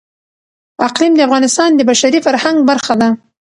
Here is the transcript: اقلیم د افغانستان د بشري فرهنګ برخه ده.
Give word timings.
اقلیم 0.87 1.13
د 1.15 1.19
افغانستان 1.27 1.69
د 1.75 1.81
بشري 1.89 2.19
فرهنګ 2.25 2.57
برخه 2.69 2.93
ده. 3.01 3.09